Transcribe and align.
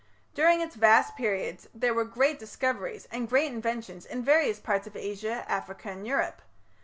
During 0.33 0.61
its 0.61 0.75
vast 0.75 1.15
periods 1.15 1.67
there 1.75 1.93
were 1.93 2.05
great 2.05 2.39
discoveries 2.39 3.07
and 3.11 3.29
great 3.29 3.53
inventions 3.53 4.03
in 4.03 4.23
various 4.23 4.59
parts 4.59 4.87
of 4.87 4.95
Asia, 4.95 5.45
Africa, 5.47 5.89
and 5.91 6.07
Europe. 6.07 6.41